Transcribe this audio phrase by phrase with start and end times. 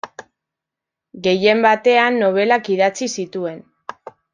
[1.29, 3.65] Gehien batean nobelak idatzi zituen.